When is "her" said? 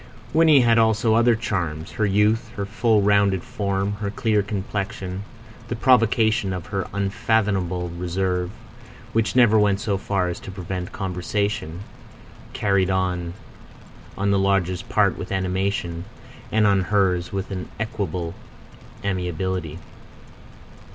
1.91-2.07, 2.55-2.65, 3.97-4.09, 6.65-6.87